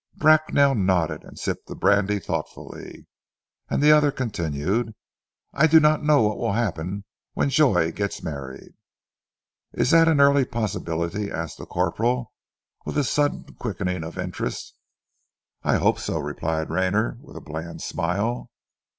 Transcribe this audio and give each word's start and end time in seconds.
Bracknell 0.17 0.73
nodded, 0.73 1.23
and 1.23 1.37
sipped 1.37 1.67
the 1.67 1.75
brandy 1.75 2.17
thoughtfully, 2.17 3.05
and 3.69 3.83
the 3.83 3.91
other 3.91 4.11
continued, 4.11 4.95
"I 5.53 5.67
do 5.67 5.79
not 5.79 6.01
know 6.01 6.23
what 6.23 6.39
will 6.39 6.53
happen 6.53 7.03
when 7.35 7.51
Joy 7.51 7.91
gets 7.91 8.23
married." 8.23 8.73
"Is 9.73 9.91
that 9.91 10.07
an 10.07 10.19
early 10.19 10.43
possibility?" 10.43 11.29
asked 11.29 11.59
the 11.59 11.67
corporal, 11.67 12.33
with 12.83 12.97
a 12.97 13.03
sudden 13.03 13.43
quickening 13.59 14.03
of 14.03 14.17
interest. 14.17 14.73
"I 15.61 15.75
hope 15.77 15.99
so," 15.99 16.17
replied 16.17 16.71
Rayner, 16.71 17.19
with 17.21 17.35
a 17.37 17.39
bland 17.41 17.83
smile. 17.83 18.49